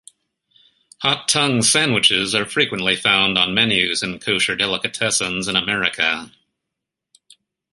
Hot 1.03 1.27
tongue 1.27 1.61
sandwiches 1.61 2.33
are 2.33 2.43
frequently 2.43 2.95
found 2.95 3.37
on 3.37 3.53
menus 3.53 4.01
in 4.01 4.17
kosher 4.17 4.55
delicatessens 4.55 5.47
in 5.47 5.55
America. 5.55 6.31